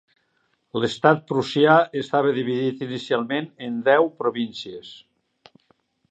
L'estat 0.83 1.19
prussià 1.31 1.75
estava 2.01 2.31
dividit 2.37 2.81
inicialment 2.85 3.49
en 3.67 3.75
deu 3.89 4.09
províncies. 4.23 4.95